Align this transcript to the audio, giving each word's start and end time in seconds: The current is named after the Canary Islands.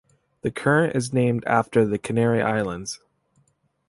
The 0.41 0.49
current 0.49 0.95
is 0.95 1.13
named 1.13 1.43
after 1.45 1.85
the 1.85 1.99
Canary 1.99 2.41
Islands. 2.41 2.99